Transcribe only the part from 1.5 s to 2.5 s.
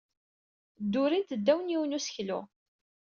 n yiwen n useklu.